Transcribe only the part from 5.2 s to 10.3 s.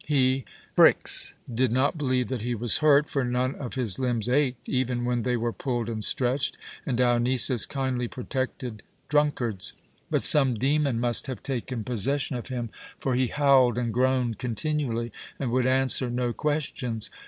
they were pulled and stretched, and Dionysus kindly protected drunkards; but